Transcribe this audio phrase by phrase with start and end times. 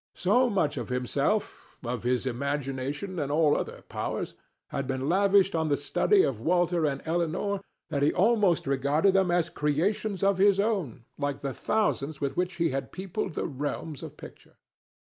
[0.15, 6.23] So much of himself—of his imagination and all other powers—had been lavished on the study
[6.23, 11.41] of Walter and Elinor that he almost regarded them as creations of his own, like
[11.41, 14.55] the thousands with which he had peopled the realms of Picture.